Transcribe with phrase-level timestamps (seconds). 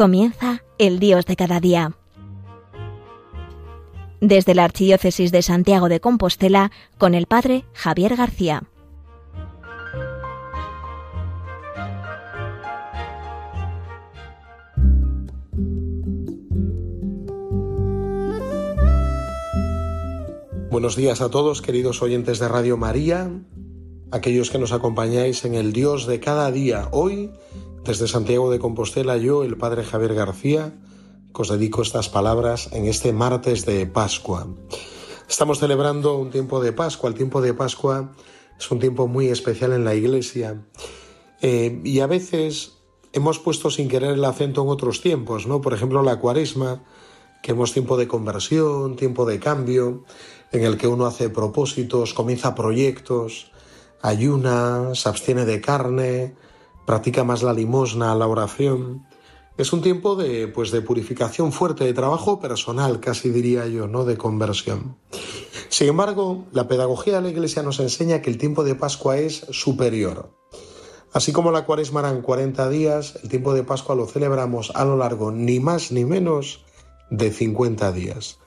[0.00, 1.92] Comienza el Dios de cada día.
[4.22, 8.62] Desde la Archidiócesis de Santiago de Compostela, con el Padre Javier García.
[20.70, 23.30] Buenos días a todos, queridos oyentes de Radio María,
[24.12, 26.88] aquellos que nos acompañáis en el Dios de cada día.
[26.90, 27.32] Hoy,
[27.90, 30.72] desde Santiago de Compostela, yo, el Padre Javier García,
[31.32, 34.46] os dedico estas palabras en este martes de Pascua.
[35.28, 37.08] Estamos celebrando un tiempo de Pascua.
[37.08, 38.12] El tiempo de Pascua
[38.56, 40.62] es un tiempo muy especial en la Iglesia.
[41.42, 42.78] Eh, y a veces
[43.12, 45.60] hemos puesto sin querer el acento en otros tiempos, ¿no?
[45.60, 46.84] Por ejemplo, la cuaresma,
[47.42, 50.04] que hemos tiempo de conversión, tiempo de cambio
[50.52, 53.50] en el que uno hace propósitos, comienza proyectos,
[54.00, 56.36] ayuna, se abstiene de carne,
[56.86, 59.06] practica más la limosna, la oración.
[59.56, 64.04] Es un tiempo de, pues, de purificación fuerte, de trabajo personal, casi diría yo, ¿no?
[64.04, 64.96] De conversión.
[65.68, 69.46] Sin embargo, la pedagogía de la Iglesia nos enseña que el tiempo de Pascua es
[69.50, 70.30] superior.
[71.12, 74.96] Así como la cuaresma eran 40 días, el tiempo de Pascua lo celebramos a lo
[74.96, 76.64] largo ni más ni menos
[77.10, 78.38] de 50 días.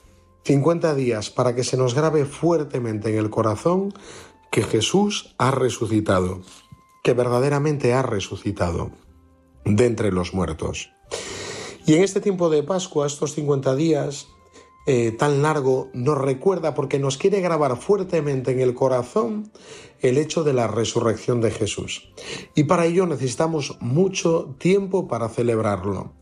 [0.45, 3.94] 50 días para que se nos grabe fuertemente en el corazón
[4.52, 6.42] que Jesús ha resucitado,
[7.04, 8.92] que verdaderamente ha resucitado
[9.66, 10.90] de entre los muertos.
[11.86, 14.28] Y en este tiempo de Pascua, estos 50 días
[14.86, 19.52] eh, tan largo, nos recuerda porque nos quiere grabar fuertemente en el corazón
[20.02, 22.10] el hecho de la resurrección de Jesús.
[22.56, 26.14] Y para ello necesitamos mucho tiempo para celebrarlo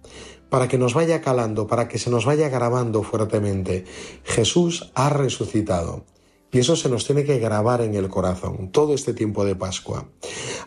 [0.51, 3.85] para que nos vaya calando, para que se nos vaya grabando fuertemente.
[4.25, 6.03] Jesús ha resucitado.
[6.51, 10.09] Y eso se nos tiene que grabar en el corazón, todo este tiempo de Pascua.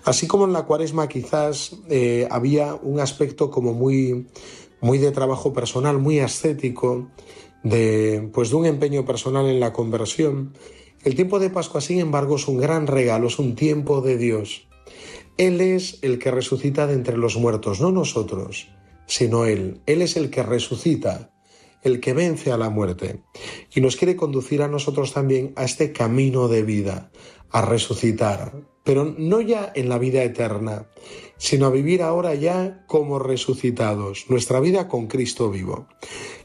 [0.05, 4.27] Así como en la cuaresma quizás eh, había un aspecto como muy,
[4.81, 7.09] muy de trabajo personal, muy ascético,
[7.63, 10.55] de, pues de un empeño personal en la conversión,
[11.03, 14.67] el tiempo de Pascua, sin embargo, es un gran regalo, es un tiempo de Dios.
[15.37, 18.69] Él es el que resucita de entre los muertos, no nosotros
[19.07, 19.81] sino Él.
[19.87, 21.31] Él es el que resucita,
[21.85, 23.21] el que vence a la muerte
[23.73, 27.13] y nos quiere conducir a nosotros también a este camino de vida,
[27.51, 28.53] a resucitar,
[28.83, 30.89] pero no ya en la vida eterna,
[31.37, 35.87] sino a vivir ahora ya como resucitados, nuestra vida con Cristo vivo.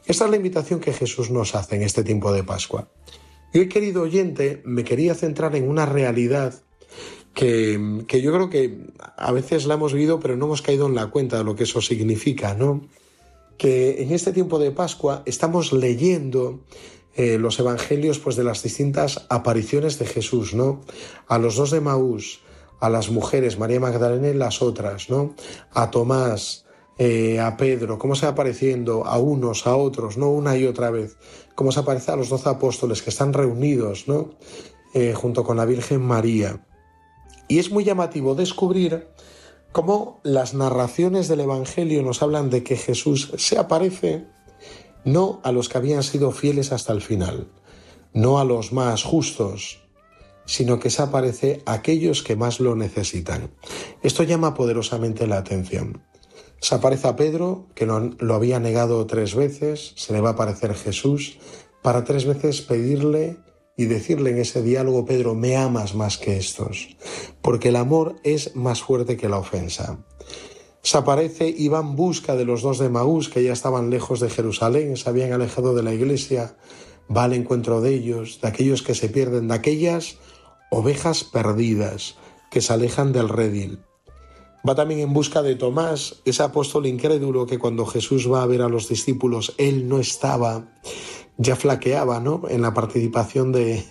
[0.06, 2.88] Esta es la invitación que Jesús nos hace en este tiempo de Pascua.
[3.52, 6.62] Y hoy, querido oyente, me quería centrar en una realidad
[7.34, 7.78] que,
[8.22, 8.86] yo creo que
[9.16, 11.64] a veces la hemos vivido pero no hemos caído en la cuenta de lo que
[11.64, 12.88] eso significa, ¿no?
[13.60, 16.60] Que en este tiempo de Pascua estamos leyendo
[17.14, 20.80] eh, los evangelios pues de las distintas apariciones de Jesús, ¿no?
[21.28, 22.40] A los dos de Maús,
[22.80, 25.34] a las mujeres, María Magdalena y las otras, ¿no?
[25.74, 26.64] A Tomás,
[26.96, 30.30] eh, a Pedro, cómo se va apareciendo a unos, a otros, ¿no?
[30.30, 31.18] Una y otra vez,
[31.54, 34.30] cómo se aparece a los doce apóstoles que están reunidos, ¿no?
[34.94, 36.66] Eh, junto con la Virgen María.
[37.46, 39.06] Y es muy llamativo descubrir
[39.72, 44.26] cómo las narraciones del Evangelio nos hablan de que Jesús se aparece
[45.04, 47.48] no a los que habían sido fieles hasta el final,
[48.12, 49.80] no a los más justos,
[50.44, 53.50] sino que se aparece a aquellos que más lo necesitan.
[54.02, 56.02] Esto llama poderosamente la atención.
[56.60, 60.32] Se aparece a Pedro, que lo, lo había negado tres veces, se le va a
[60.32, 61.38] aparecer Jesús,
[61.82, 63.38] para tres veces pedirle
[63.80, 66.98] y decirle en ese diálogo, Pedro, me amas más que estos,
[67.40, 70.04] porque el amor es más fuerte que la ofensa.
[70.82, 74.20] Se aparece y va en busca de los dos de Maús, que ya estaban lejos
[74.20, 76.58] de Jerusalén, se habían alejado de la iglesia,
[77.14, 80.18] va al encuentro de ellos, de aquellos que se pierden, de aquellas
[80.70, 82.16] ovejas perdidas
[82.50, 83.78] que se alejan del redil.
[84.68, 88.60] Va también en busca de Tomás, ese apóstol incrédulo que cuando Jesús va a ver
[88.60, 90.68] a los discípulos, él no estaba
[91.40, 92.42] ya flaqueaba, ¿no?
[92.50, 93.82] En la participación de,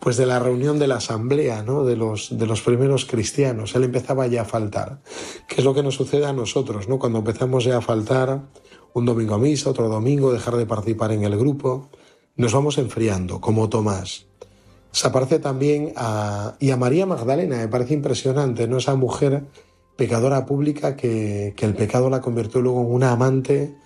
[0.00, 1.84] pues de la reunión de la asamblea, ¿no?
[1.84, 3.74] De los, de los primeros cristianos.
[3.74, 5.02] Él empezaba ya a faltar.
[5.46, 6.98] ¿Qué es lo que nos sucede a nosotros, ¿no?
[6.98, 8.46] Cuando empezamos ya a faltar
[8.94, 11.90] un domingo a misa, otro domingo, dejar de participar en el grupo,
[12.34, 14.26] nos vamos enfriando, como Tomás.
[14.90, 18.78] Se aparece también a, y a María Magdalena, me parece impresionante, ¿no?
[18.78, 19.44] Esa mujer
[19.96, 23.76] pecadora pública que, que el pecado la convirtió luego en una amante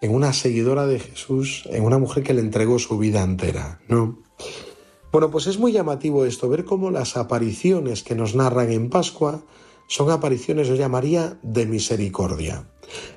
[0.00, 4.18] en una seguidora de Jesús, en una mujer que le entregó su vida entera, ¿no?
[5.12, 9.42] Bueno, pues es muy llamativo esto, ver cómo las apariciones que nos narran en Pascua
[9.88, 12.70] son apariciones, yo llamaría, de misericordia.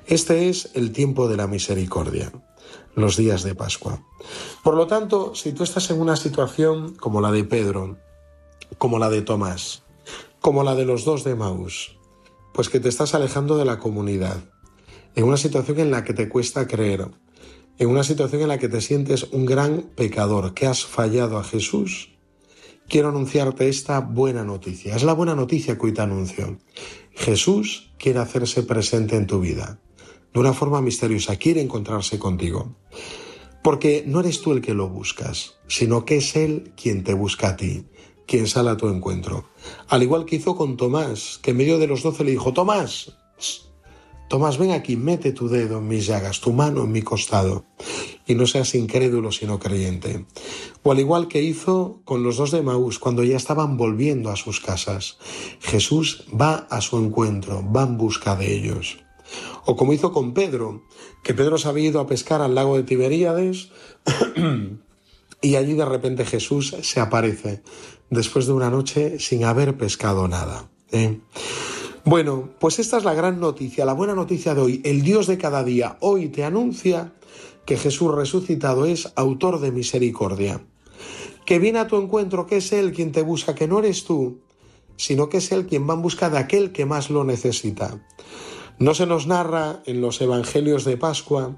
[0.06, 2.32] Este es el tiempo de la misericordia,
[2.96, 4.04] los días de Pascua.
[4.64, 7.96] Por lo tanto, si tú estás en una situación como la de Pedro,
[8.76, 9.84] como la de Tomás,
[10.40, 11.96] como la de los dos de Maús,
[12.52, 14.53] pues que te estás alejando de la comunidad,
[15.14, 17.08] en una situación en la que te cuesta creer,
[17.78, 21.44] en una situación en la que te sientes un gran pecador, que has fallado a
[21.44, 22.10] Jesús,
[22.88, 24.94] quiero anunciarte esta buena noticia.
[24.94, 26.58] Es la buena noticia que hoy te anuncio.
[27.12, 29.80] Jesús quiere hacerse presente en tu vida.
[30.32, 32.76] De una forma misteriosa, quiere encontrarse contigo.
[33.62, 37.50] Porque no eres tú el que lo buscas, sino que es Él quien te busca
[37.50, 37.86] a ti,
[38.26, 39.46] quien sale a tu encuentro.
[39.88, 43.16] Al igual que hizo con Tomás, que en medio de los doce le dijo, Tomás,
[44.28, 47.64] Tomás, ven aquí, mete tu dedo en mis llagas, tu mano en mi costado,
[48.26, 50.24] y no seas incrédulo sino creyente.
[50.82, 54.36] O al igual que hizo con los dos de Maús cuando ya estaban volviendo a
[54.36, 55.18] sus casas.
[55.60, 58.98] Jesús va a su encuentro, va en busca de ellos.
[59.66, 60.82] O como hizo con Pedro,
[61.22, 63.70] que Pedro se había ido a pescar al lago de Tiberíades
[65.42, 67.62] y allí de repente Jesús se aparece
[68.10, 70.70] después de una noche sin haber pescado nada.
[70.92, 71.20] ¿eh?
[72.06, 74.82] Bueno, pues esta es la gran noticia, la buena noticia de hoy.
[74.84, 77.14] El Dios de cada día hoy te anuncia
[77.64, 80.60] que Jesús resucitado es autor de misericordia,
[81.46, 84.42] que viene a tu encuentro, que es Él quien te busca, que no eres tú,
[84.96, 88.06] sino que es Él quien va en busca de aquel que más lo necesita.
[88.78, 91.56] No se nos narra en los Evangelios de Pascua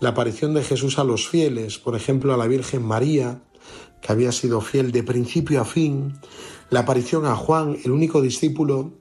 [0.00, 3.40] la aparición de Jesús a los fieles, por ejemplo a la Virgen María,
[4.02, 6.20] que había sido fiel de principio a fin,
[6.68, 8.92] la aparición a Juan, el único discípulo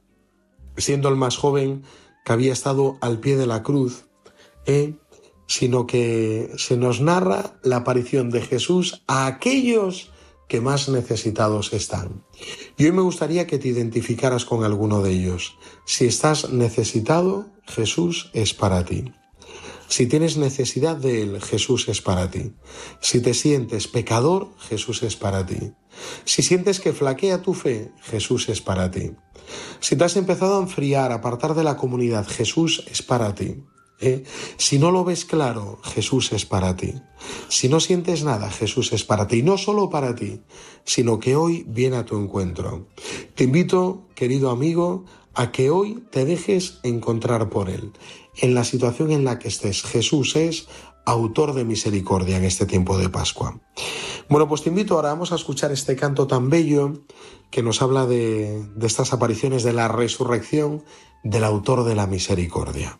[0.77, 1.83] siendo el más joven
[2.25, 4.05] que había estado al pie de la cruz,
[4.65, 4.95] ¿eh?
[5.47, 10.11] sino que se nos narra la aparición de Jesús a aquellos
[10.47, 12.23] que más necesitados están.
[12.77, 15.57] Y hoy me gustaría que te identificaras con alguno de ellos.
[15.85, 19.11] Si estás necesitado, Jesús es para ti.
[19.87, 22.53] Si tienes necesidad de Él, Jesús es para ti.
[22.99, 25.73] Si te sientes pecador, Jesús es para ti.
[26.25, 29.11] Si sientes que flaquea tu fe, Jesús es para ti.
[29.79, 33.63] Si te has empezado a enfriar, apartar de la comunidad, Jesús es para ti.
[33.99, 34.23] ¿eh?
[34.57, 36.93] Si no lo ves claro, Jesús es para ti.
[37.47, 39.41] Si no sientes nada, Jesús es para ti.
[39.41, 40.41] No solo para ti,
[40.83, 42.87] sino que hoy viene a tu encuentro.
[43.35, 45.05] Te invito, querido amigo,
[45.37, 47.93] a que hoy te dejes encontrar por Él.
[48.35, 50.67] En la situación en la que estés, Jesús es
[51.05, 53.59] autor de misericordia en este tiempo de Pascua.
[54.29, 57.03] Bueno, pues te invito ahora, vamos a escuchar este canto tan bello
[57.51, 60.83] que nos habla de, de estas apariciones de la resurrección
[61.23, 62.99] del autor de la misericordia.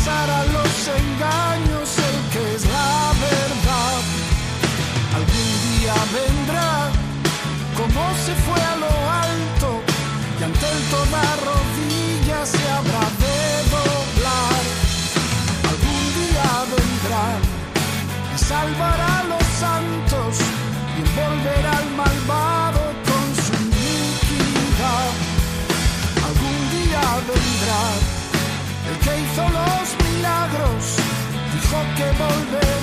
[0.00, 0.40] es la verdad.
[0.40, 1.49] Algún
[32.00, 32.79] que volver.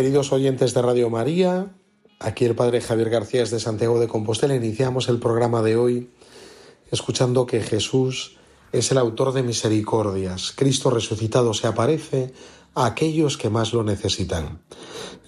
[0.00, 1.74] Queridos oyentes de Radio María,
[2.20, 4.56] aquí el Padre Javier García es de Santiago de Compostela.
[4.56, 6.08] Iniciamos el programa de hoy
[6.90, 8.38] escuchando que Jesús
[8.72, 10.54] es el autor de misericordias.
[10.56, 12.32] Cristo resucitado se aparece
[12.74, 14.62] a aquellos que más lo necesitan.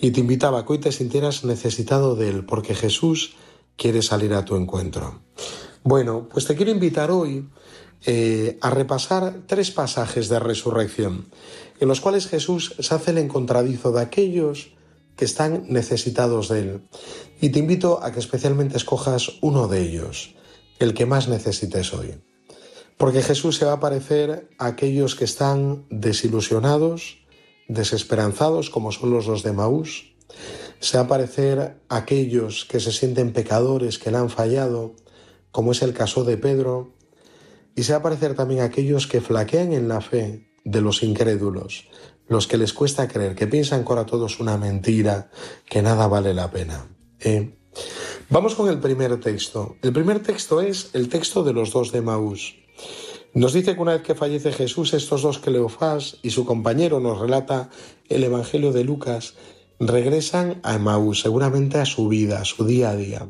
[0.00, 3.34] Y te invitaba a que hoy te sintieras necesitado de Él, porque Jesús
[3.76, 5.20] quiere salir a tu encuentro.
[5.82, 7.46] Bueno, pues te quiero invitar hoy
[8.04, 11.26] eh, a repasar tres pasajes de resurrección,
[11.82, 14.70] en los cuales Jesús se hace el encontradizo de aquellos
[15.16, 16.82] que están necesitados de Él.
[17.40, 20.36] Y te invito a que especialmente escojas uno de ellos,
[20.78, 22.22] el que más necesites hoy.
[22.96, 27.18] Porque Jesús se va a parecer a aquellos que están desilusionados,
[27.66, 30.14] desesperanzados, como son los de Maús.
[30.78, 34.94] Se va a parecer a aquellos que se sienten pecadores, que le han fallado,
[35.50, 36.94] como es el caso de Pedro,
[37.74, 41.02] y se va a parecer también a aquellos que flaquean en la fe de los
[41.02, 41.88] incrédulos,
[42.28, 45.30] los que les cuesta creer, que piensan que ahora todo es una mentira,
[45.68, 46.86] que nada vale la pena.
[47.20, 47.54] ¿eh?
[48.28, 49.76] Vamos con el primer texto.
[49.82, 52.56] El primer texto es el texto de los dos de Maús.
[53.34, 57.18] Nos dice que una vez que fallece Jesús, estos dos Cleofás y su compañero, nos
[57.18, 57.70] relata
[58.08, 59.34] el Evangelio de Lucas,
[59.80, 63.28] regresan a Maús, seguramente a su vida, a su día a día.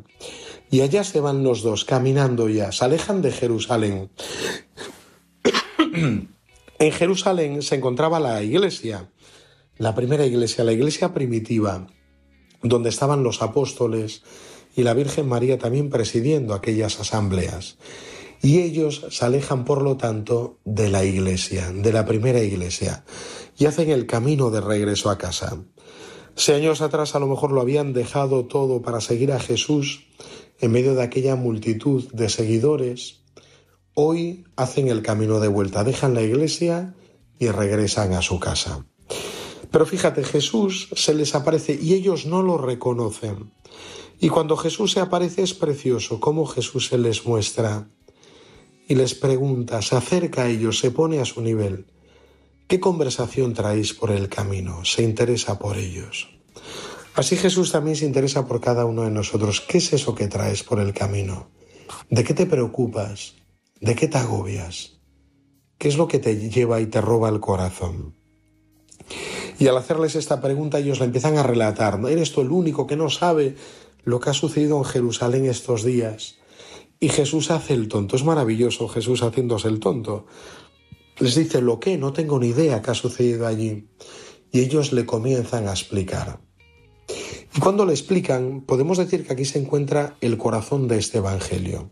[0.71, 4.11] Y allá se van los dos, caminando ya, se alejan de Jerusalén.
[6.83, 9.09] en Jerusalén se encontraba la iglesia,
[9.79, 11.87] la primera iglesia, la iglesia primitiva,
[12.61, 14.25] donde estaban los apóstoles
[14.75, 17.79] y la Virgen María también presidiendo aquellas asambleas.
[18.43, 23.05] Y ellos se alejan, por lo tanto, de la iglesia, de la primera iglesia,
[23.57, 25.63] y hacen el camino de regreso a casa.
[26.35, 30.09] Si años atrás a lo mejor lo habían dejado todo para seguir a Jesús,
[30.59, 33.22] en medio de aquella multitud de seguidores,
[33.95, 36.95] hoy hacen el camino de vuelta, dejan la iglesia
[37.39, 38.87] y regresan a su casa.
[39.71, 43.53] Pero fíjate, Jesús se les aparece y ellos no lo reconocen.
[44.21, 47.89] Y cuando Jesús se aparece es precioso cómo Jesús se les muestra
[48.87, 51.87] y les pregunta, se acerca a ellos, se pone a su nivel.
[52.69, 54.85] ¿Qué conversación traéis por el camino?
[54.85, 56.29] Se interesa por ellos.
[57.15, 59.61] Así Jesús también se interesa por cada uno de nosotros.
[59.61, 61.51] ¿Qué es eso que traes por el camino?
[62.09, 63.35] ¿De qué te preocupas?
[63.83, 65.01] ¿De qué te agobias?
[65.77, 68.15] ¿Qué es lo que te lleva y te roba el corazón?
[69.59, 72.87] Y al hacerles esta pregunta ellos le empiezan a relatar, ¿no eres tú el único
[72.87, 73.57] que no sabe
[74.05, 76.39] lo que ha sucedido en Jerusalén estos días?
[77.01, 80.27] Y Jesús hace el tonto, es maravilloso Jesús haciéndose el tonto.
[81.19, 81.99] Les dice, ¿lo qué?
[81.99, 83.89] No tengo ni idea qué ha sucedido allí.
[84.53, 86.39] Y ellos le comienzan a explicar.
[87.53, 91.91] Y cuando le explican, podemos decir que aquí se encuentra el corazón de este Evangelio.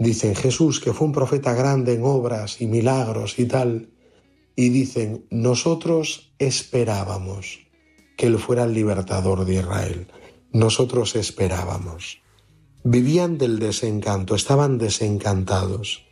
[0.00, 3.90] Dicen Jesús que fue un profeta grande en obras y milagros y tal,
[4.56, 7.66] y dicen, nosotros esperábamos
[8.16, 10.06] que Él fuera el libertador de Israel.
[10.52, 12.22] Nosotros esperábamos.
[12.82, 16.06] Vivían del desencanto, estaban desencantados.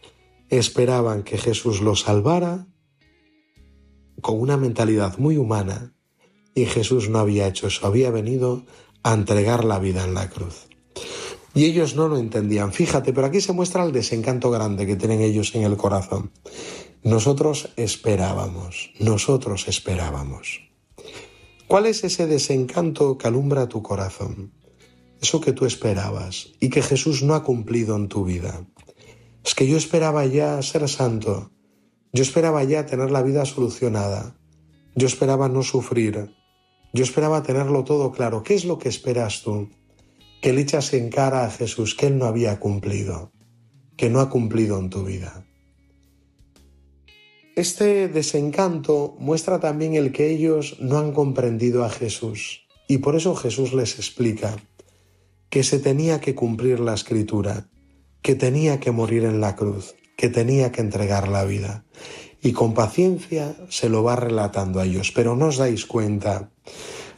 [0.50, 2.66] Esperaban que Jesús los salvara
[4.20, 5.94] con una mentalidad muy humana
[6.54, 8.66] y Jesús no había hecho eso, había venido
[9.02, 10.67] a entregar la vida en la cruz.
[11.54, 12.72] Y ellos no lo entendían.
[12.72, 16.30] Fíjate, pero aquí se muestra el desencanto grande que tienen ellos en el corazón.
[17.02, 20.60] Nosotros esperábamos, nosotros esperábamos.
[21.66, 24.52] ¿Cuál es ese desencanto que alumbra tu corazón?
[25.20, 28.66] Eso que tú esperabas y que Jesús no ha cumplido en tu vida.
[29.44, 31.50] Es que yo esperaba ya ser santo,
[32.12, 34.36] yo esperaba ya tener la vida solucionada,
[34.94, 36.34] yo esperaba no sufrir,
[36.92, 38.42] yo esperaba tenerlo todo claro.
[38.42, 39.68] ¿Qué es lo que esperas tú?
[40.40, 43.32] Que le echas en cara a Jesús que Él no había cumplido,
[43.96, 45.44] que no ha cumplido en tu vida.
[47.56, 53.34] Este desencanto muestra también el que ellos no han comprendido a Jesús y por eso
[53.34, 54.56] Jesús les explica
[55.50, 57.68] que se tenía que cumplir la escritura,
[58.22, 61.84] que tenía que morir en la cruz, que tenía que entregar la vida
[62.40, 66.50] y con paciencia se lo va relatando a ellos, pero no os dais cuenta,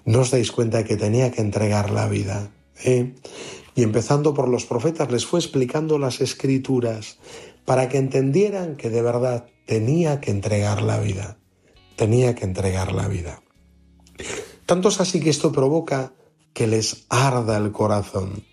[0.04, 2.50] no os dais cuenta que tenía que entregar la vida.
[2.84, 3.14] ¿Eh?
[3.74, 7.18] y empezando por los profetas les fue explicando las escrituras
[7.64, 11.38] para que entendieran que de verdad tenía que entregar la vida,
[11.96, 13.42] tenía que entregar la vida.
[14.66, 16.12] Tanto es así que esto provoca
[16.52, 18.44] que les arda el corazón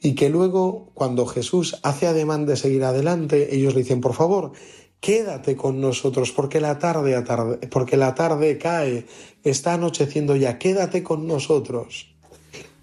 [0.00, 4.52] y que luego cuando Jesús hace ademán de seguir adelante, ellos le dicen, por favor,
[5.00, 7.22] quédate con nosotros porque la tarde,
[7.70, 9.06] porque la tarde cae,
[9.42, 12.07] está anocheciendo ya, quédate con nosotros.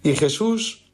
[0.05, 0.85] Y Jesús,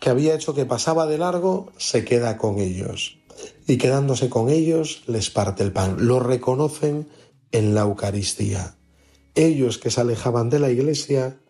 [0.00, 3.18] que había hecho que pasaba de largo, se queda con ellos.
[3.66, 5.96] Y quedándose con ellos, les parte el pan.
[6.06, 7.08] Lo reconocen
[7.50, 8.76] en la Eucaristía.
[9.34, 11.40] Ellos que se alejaban de la iglesia,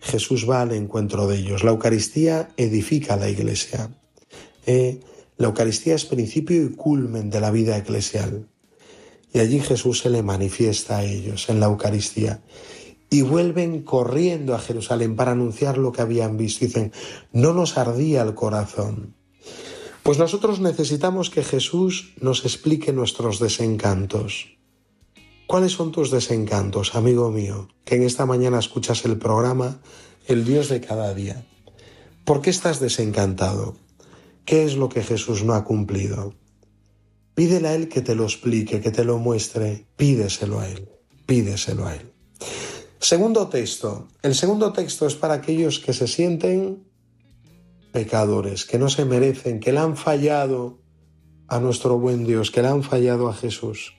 [0.00, 1.62] Jesús va al encuentro de ellos.
[1.62, 3.96] La Eucaristía edifica la iglesia.
[4.66, 4.98] Eh,
[5.36, 8.48] la Eucaristía es principio y culmen de la vida eclesial.
[9.32, 12.42] Y allí Jesús se le manifiesta a ellos en la Eucaristía.
[13.10, 16.64] Y vuelven corriendo a Jerusalén para anunciar lo que habían visto.
[16.64, 16.92] Dicen,
[17.32, 19.14] no nos ardía el corazón.
[20.02, 24.58] Pues nosotros necesitamos que Jesús nos explique nuestros desencantos.
[25.46, 29.80] ¿Cuáles son tus desencantos, amigo mío, que en esta mañana escuchas el programa
[30.26, 31.46] El Dios de cada día?
[32.24, 33.76] ¿Por qué estás desencantado?
[34.44, 36.34] ¿Qué es lo que Jesús no ha cumplido?
[37.34, 39.86] Pídele a Él que te lo explique, que te lo muestre.
[39.96, 40.88] Pídeselo a Él,
[41.24, 42.12] pídeselo a Él.
[43.00, 44.08] Segundo texto.
[44.22, 46.84] El segundo texto es para aquellos que se sienten
[47.92, 50.80] pecadores, que no se merecen, que le han fallado
[51.46, 53.94] a nuestro buen Dios, que le han fallado a Jesús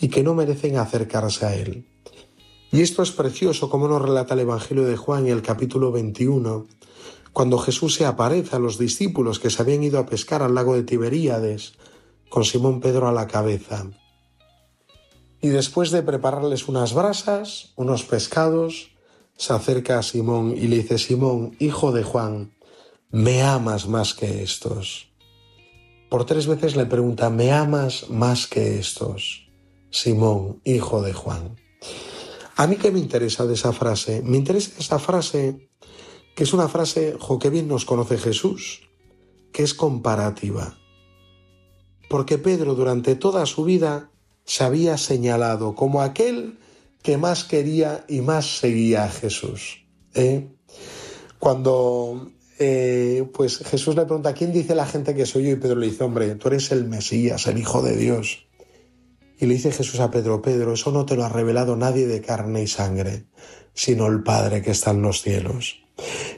[0.00, 1.86] y que no merecen acercarse a Él.
[2.72, 6.66] Y esto es precioso como nos relata el Evangelio de Juan en el capítulo 21,
[7.34, 10.74] cuando Jesús se aparece a los discípulos que se habían ido a pescar al lago
[10.74, 11.74] de Tiberíades,
[12.30, 13.90] con Simón Pedro a la cabeza.
[15.42, 18.92] Y después de prepararles unas brasas, unos pescados,
[19.36, 22.54] se acerca a Simón y le dice, Simón, hijo de Juan,
[23.10, 25.12] ¿me amas más que estos?
[26.08, 29.50] Por tres veces le pregunta, ¿me amas más que estos?
[29.90, 31.56] Simón, hijo de Juan.
[32.54, 34.22] A mí qué me interesa de esa frase?
[34.22, 35.68] Me interesa esa frase
[36.36, 38.82] que es una frase, jo, que bien nos conoce Jesús,
[39.52, 40.78] que es comparativa.
[42.08, 44.11] Porque Pedro durante toda su vida
[44.44, 46.58] se había señalado como aquel
[47.02, 49.84] que más quería y más seguía a Jesús.
[50.14, 50.48] ¿eh?
[51.38, 55.50] Cuando eh, pues Jesús le pregunta, ¿quién dice la gente que soy yo?
[55.50, 58.46] Y Pedro le dice, hombre, tú eres el Mesías, el Hijo de Dios.
[59.38, 62.20] Y le dice Jesús a Pedro, Pedro, eso no te lo ha revelado nadie de
[62.20, 63.26] carne y sangre,
[63.74, 65.82] sino el Padre que está en los cielos.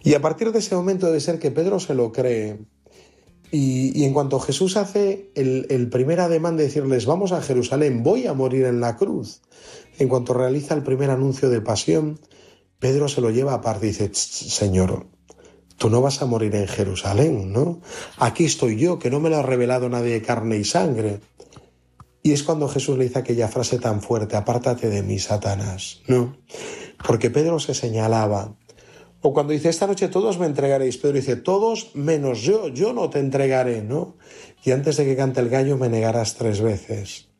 [0.03, 2.61] Y a partir de ese momento debe ser que Pedro se lo cree.
[3.57, 8.35] Y, en cuanto Jesús hace el, primer ademán de decirles, vamos a Jerusalén, voy a
[8.35, 9.43] morir en la cruz,
[9.97, 12.19] en cuanto realiza el primer anuncio de pasión,
[12.81, 15.07] Pedro se lo lleva aparte y dice, Señor,
[15.79, 17.81] tú no vas a morir en Jerusalén, ¿no?
[18.19, 21.21] Aquí estoy yo, que no me lo ha revelado nadie de carne y sangre.
[22.25, 26.37] Y es cuando Jesús le dice aquella frase tan fuerte, apártate de mí, Satanás, ¿no?
[27.07, 28.57] Porque Pedro se señalaba.
[29.27, 33.09] O cuando dice, esta noche todos me entregaréis, Pedro dice, todos menos yo, yo no
[33.09, 34.19] te entregaré, ¿no?
[34.63, 37.31] Y antes de que cante el gallo me negarás tres veces.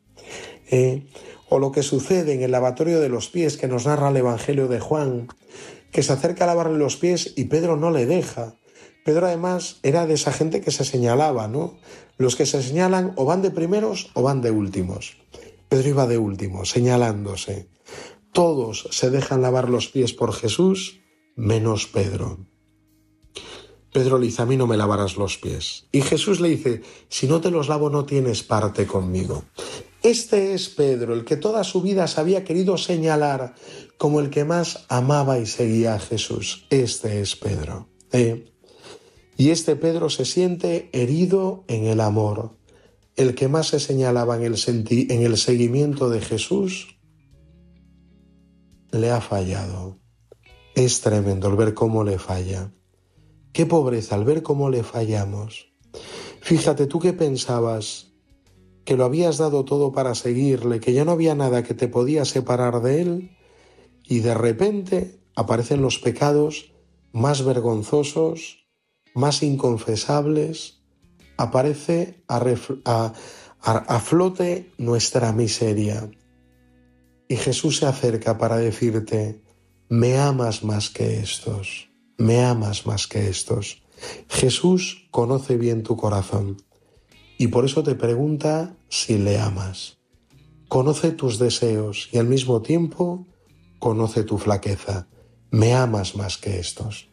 [0.71, 1.05] ¿Eh?
[1.47, 4.67] O lo que sucede en el lavatorio de los pies que nos narra el Evangelio
[4.67, 5.27] de Juan,
[5.91, 8.55] que se acerca a lavarle los pies y Pedro no le deja.
[9.05, 11.77] Pedro además era de esa gente que se señalaba, ¿no?
[12.17, 15.17] Los que se señalan o van de primeros o van de últimos.
[15.69, 17.69] Pedro iba de último, señalándose.
[18.31, 21.04] Todos se dejan lavar los pies por Jesús,
[21.35, 22.39] menos Pedro.
[23.91, 25.87] Pedro le dice, a mí no me lavarás los pies.
[25.91, 29.45] Y Jesús le dice, si no te los lavo no tienes parte conmigo.
[30.03, 33.55] Este es Pedro, el que toda su vida se había querido señalar
[33.97, 36.67] como el que más amaba y seguía a Jesús.
[36.69, 37.87] Este es Pedro.
[38.11, 38.51] ¿Eh?
[39.37, 42.57] Y este Pedro se siente herido en el amor.
[43.15, 46.97] El que más se señalaba en el, en el seguimiento de Jesús
[48.91, 49.99] le ha fallado.
[50.75, 52.73] Es tremendo el ver cómo le falla.
[53.53, 55.73] Qué pobreza al ver cómo le fallamos.
[56.41, 58.11] Fíjate tú que pensabas
[58.83, 62.25] que lo habías dado todo para seguirle, que ya no había nada que te podía
[62.25, 63.37] separar de él,
[64.03, 66.73] y de repente aparecen los pecados
[67.13, 68.67] más vergonzosos,
[69.13, 70.81] más inconfesables,
[71.37, 73.13] aparece a,
[74.01, 76.11] flote nuestra miseria.
[77.29, 79.44] Y Jesús se acerca para decirte,
[79.89, 83.83] me amas más que estos, me amas más que estos.
[84.29, 86.57] Jesús conoce bien tu corazón
[87.37, 89.97] y por eso te pregunta si le amas.
[90.67, 93.27] Conoce tus deseos y al mismo tiempo
[93.79, 95.07] conoce tu flaqueza.
[95.51, 97.09] Me amas más que estos.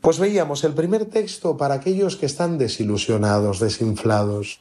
[0.00, 4.60] Pues veíamos el primer texto para aquellos que están desilusionados, desinflados,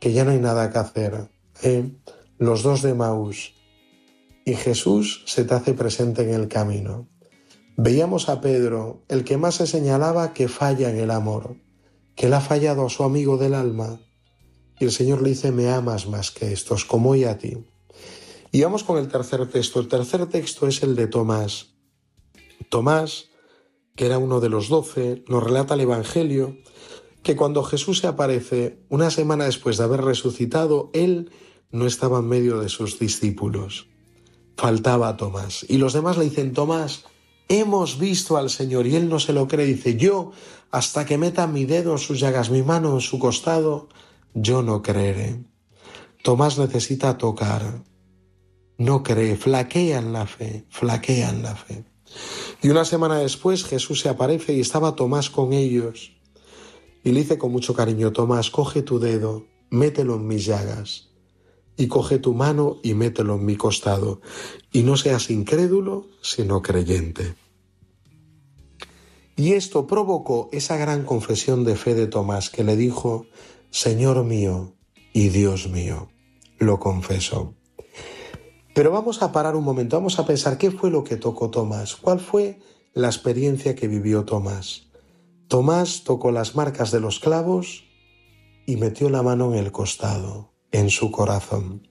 [0.00, 1.30] que ya no hay nada que hacer.
[1.62, 1.90] ¿eh?
[2.38, 3.54] Los dos de Maús.
[4.44, 7.08] Y Jesús se te hace presente en el camino.
[7.76, 11.56] Veíamos a Pedro, el que más se señalaba que falla en el amor,
[12.14, 14.00] que le ha fallado a su amigo del alma.
[14.78, 17.64] Y el Señor le dice, me amas más que estos, como hoy a ti.
[18.52, 19.80] Y vamos con el tercer texto.
[19.80, 21.74] El tercer texto es el de Tomás.
[22.68, 23.30] Tomás,
[23.96, 26.56] que era uno de los doce, nos relata el Evangelio
[27.24, 31.32] que cuando Jesús se aparece una semana después de haber resucitado, él
[31.72, 33.88] no estaba en medio de sus discípulos.
[34.56, 35.64] Faltaba Tomás.
[35.68, 37.04] Y los demás le dicen, Tomás,
[37.48, 38.86] hemos visto al Señor.
[38.86, 39.66] Y él no se lo cree.
[39.66, 40.32] Dice, yo,
[40.70, 43.88] hasta que meta mi dedo en sus llagas, mi mano en su costado,
[44.34, 45.44] yo no creeré.
[46.22, 47.82] Tomás necesita tocar
[48.78, 51.84] no cree, flaquea en la fe, flaquea en la fe.
[52.62, 56.12] Y una semana después Jesús se aparece y estaba Tomás con ellos.
[57.04, 61.10] Y le dice con mucho cariño, Tomás, coge tu dedo, mételo en mis llagas,
[61.76, 64.20] y coge tu mano y mételo en mi costado,
[64.72, 67.34] y no seas incrédulo, sino creyente.
[69.36, 73.26] Y esto provocó esa gran confesión de fe de Tomás que le dijo,
[73.70, 74.74] Señor mío
[75.12, 76.08] y Dios mío,
[76.58, 77.54] lo confesó.
[78.74, 81.96] Pero vamos a parar un momento, vamos a pensar qué fue lo que tocó Tomás,
[81.96, 82.60] cuál fue
[82.92, 84.86] la experiencia que vivió Tomás.
[85.48, 87.84] Tomás tocó las marcas de los clavos
[88.66, 91.86] y metió la mano en el costado, en su corazón.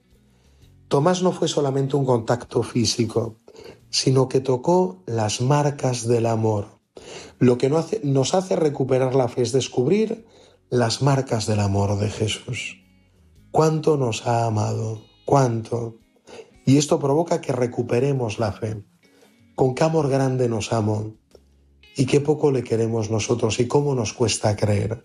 [0.88, 3.40] Tomás no fue solamente un contacto físico,
[3.88, 6.80] sino que tocó las marcas del amor.
[7.38, 10.26] Lo que nos hace recuperar la fe es descubrir
[10.68, 12.76] las marcas del amor de Jesús.
[13.50, 15.00] ¿Cuánto nos ha amado?
[15.24, 15.96] ¿Cuánto?
[16.66, 18.84] Y esto provoca que recuperemos la fe.
[19.54, 21.14] Con qué amor grande nos amo
[21.96, 25.02] y qué poco le queremos nosotros y cómo nos cuesta creer.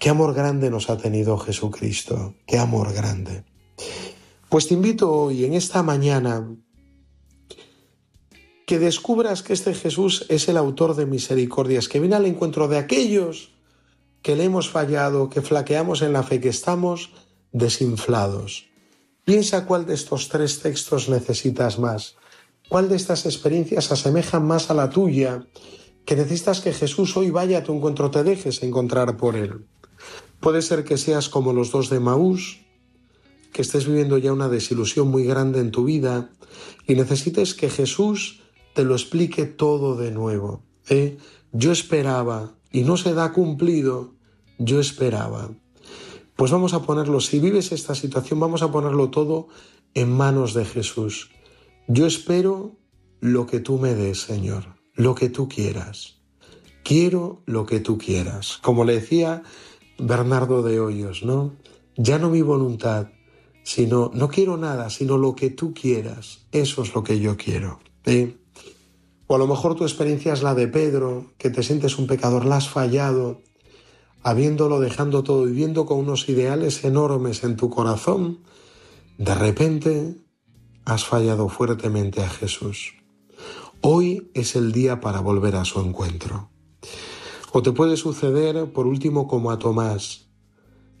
[0.00, 3.44] Qué amor grande nos ha tenido Jesucristo, qué amor grande.
[4.48, 6.56] Pues te invito hoy, en esta mañana,
[8.66, 12.78] que descubras que este Jesús es el autor de misericordias, que viene al encuentro de
[12.78, 13.52] aquellos
[14.22, 17.10] que le hemos fallado, que flaqueamos en la fe, que estamos
[17.52, 18.70] desinflados.
[19.26, 22.16] Piensa cuál de estos tres textos necesitas más.
[22.70, 25.46] ¿Cuál de estas experiencias asemeja más a la tuya?
[26.06, 29.66] Que necesitas que Jesús hoy vaya a tu encuentro, te dejes encontrar por Él.
[30.40, 32.60] Puede ser que seas como los dos de Maús,
[33.52, 36.30] que estés viviendo ya una desilusión muy grande en tu vida
[36.86, 38.40] y necesites que Jesús
[38.74, 40.62] te lo explique todo de nuevo.
[40.88, 41.18] ¿eh?
[41.52, 44.14] Yo esperaba y no se da cumplido,
[44.58, 45.50] yo esperaba.
[46.36, 49.48] Pues vamos a ponerlo, si vives esta situación, vamos a ponerlo todo
[49.94, 51.30] en manos de Jesús.
[51.86, 52.76] Yo espero
[53.20, 56.20] lo que tú me des, Señor, lo que tú quieras.
[56.82, 58.58] Quiero lo que tú quieras.
[58.62, 59.42] Como le decía
[60.00, 61.56] Bernardo de Hoyos, ¿no?
[61.96, 63.08] Ya no mi voluntad,
[63.62, 66.46] sino no quiero nada, sino lo que tú quieras.
[66.52, 67.80] Eso es lo que yo quiero.
[68.06, 68.36] ¿eh?
[69.26, 72.44] O a lo mejor tu experiencia es la de Pedro, que te sientes un pecador,
[72.44, 73.42] la has fallado,
[74.22, 78.40] habiéndolo dejando todo, viviendo con unos ideales enormes en tu corazón,
[79.18, 80.16] de repente
[80.84, 82.94] has fallado fuertemente a Jesús.
[83.82, 86.50] Hoy es el día para volver a su encuentro.
[87.52, 90.28] O te puede suceder, por último, como a Tomás,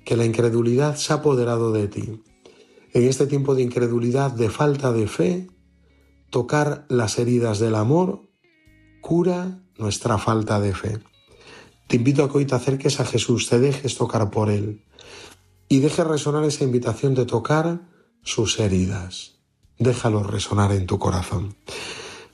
[0.04, 2.22] que la incredulidad se ha apoderado de ti.
[2.92, 5.46] En este tiempo de incredulidad, de falta de fe,
[6.30, 8.28] tocar las heridas del amor
[9.00, 10.98] cura nuestra falta de fe.
[11.86, 14.84] Te invito a que hoy te acerques a Jesús, te dejes tocar por Él
[15.68, 17.88] y dejes resonar esa invitación de tocar
[18.22, 19.40] sus heridas.
[19.78, 21.56] Déjalo resonar en tu corazón.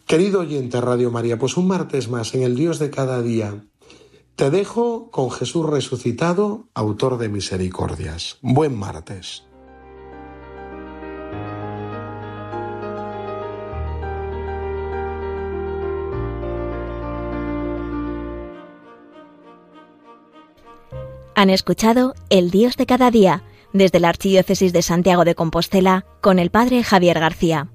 [0.06, 3.64] Querido oyente Radio María, pues un martes más en el Dios de cada día.
[4.36, 8.36] Te dejo con Jesús resucitado, autor de misericordias.
[8.42, 9.44] Buen martes.
[21.34, 26.38] Han escuchado El Dios de cada día desde la Archidiócesis de Santiago de Compostela con
[26.38, 27.70] el Padre Javier García.